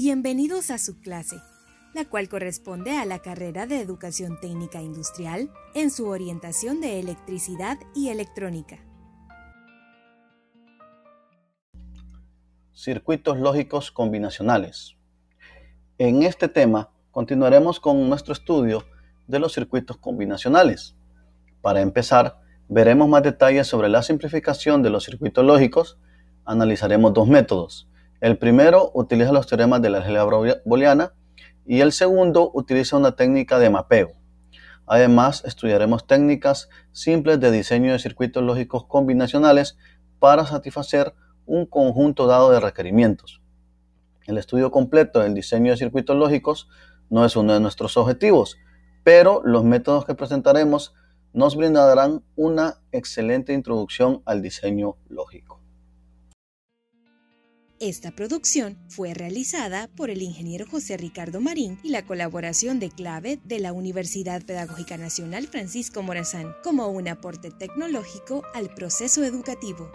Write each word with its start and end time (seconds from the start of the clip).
Bienvenidos 0.00 0.70
a 0.70 0.78
su 0.78 1.00
clase, 1.00 1.42
la 1.92 2.04
cual 2.04 2.28
corresponde 2.28 2.96
a 2.96 3.04
la 3.04 3.18
carrera 3.18 3.66
de 3.66 3.80
Educación 3.80 4.38
Técnica 4.40 4.80
Industrial 4.80 5.50
en 5.74 5.90
su 5.90 6.06
orientación 6.06 6.80
de 6.80 7.00
electricidad 7.00 7.78
y 7.96 8.10
electrónica. 8.10 8.78
Circuitos 12.72 13.40
lógicos 13.40 13.90
combinacionales. 13.90 14.94
En 15.98 16.22
este 16.22 16.46
tema 16.46 16.92
continuaremos 17.10 17.80
con 17.80 18.08
nuestro 18.08 18.34
estudio 18.34 18.84
de 19.26 19.40
los 19.40 19.52
circuitos 19.52 19.96
combinacionales. 19.96 20.94
Para 21.60 21.80
empezar, 21.80 22.38
veremos 22.68 23.08
más 23.08 23.24
detalles 23.24 23.66
sobre 23.66 23.88
la 23.88 24.04
simplificación 24.04 24.80
de 24.80 24.90
los 24.90 25.06
circuitos 25.06 25.44
lógicos. 25.44 25.98
Analizaremos 26.44 27.12
dos 27.12 27.26
métodos, 27.26 27.87
el 28.20 28.36
primero 28.36 28.90
utiliza 28.94 29.32
los 29.32 29.46
teoremas 29.46 29.80
de 29.80 29.90
la 29.90 29.98
álgebra 29.98 30.60
booleana 30.64 31.12
y 31.64 31.80
el 31.80 31.92
segundo 31.92 32.50
utiliza 32.52 32.96
una 32.96 33.14
técnica 33.14 33.58
de 33.58 33.70
mapeo. 33.70 34.10
Además, 34.86 35.44
estudiaremos 35.44 36.06
técnicas 36.06 36.68
simples 36.92 37.38
de 37.40 37.50
diseño 37.50 37.92
de 37.92 37.98
circuitos 37.98 38.42
lógicos 38.42 38.86
combinacionales 38.86 39.76
para 40.18 40.46
satisfacer 40.46 41.14
un 41.46 41.66
conjunto 41.66 42.26
dado 42.26 42.50
de 42.50 42.58
requerimientos. 42.58 43.40
El 44.26 44.38
estudio 44.38 44.70
completo 44.70 45.20
del 45.20 45.34
diseño 45.34 45.72
de 45.72 45.78
circuitos 45.78 46.16
lógicos 46.16 46.68
no 47.10 47.24
es 47.24 47.36
uno 47.36 47.54
de 47.54 47.60
nuestros 47.60 47.96
objetivos, 47.96 48.56
pero 49.04 49.42
los 49.44 49.62
métodos 49.62 50.04
que 50.04 50.14
presentaremos 50.14 50.94
nos 51.32 51.54
brindarán 51.54 52.24
una 52.34 52.78
excelente 52.90 53.52
introducción 53.52 54.22
al 54.24 54.42
diseño 54.42 54.96
lógico. 55.08 55.60
Esta 57.80 58.10
producción 58.10 58.76
fue 58.88 59.14
realizada 59.14 59.88
por 59.94 60.10
el 60.10 60.22
ingeniero 60.22 60.66
José 60.68 60.96
Ricardo 60.96 61.40
Marín 61.40 61.78
y 61.84 61.90
la 61.90 62.04
colaboración 62.04 62.80
de 62.80 62.90
clave 62.90 63.38
de 63.44 63.60
la 63.60 63.72
Universidad 63.72 64.42
Pedagógica 64.44 64.96
Nacional 64.96 65.46
Francisco 65.46 66.02
Morazán 66.02 66.56
como 66.64 66.88
un 66.88 67.06
aporte 67.06 67.52
tecnológico 67.52 68.42
al 68.52 68.74
proceso 68.74 69.22
educativo. 69.22 69.92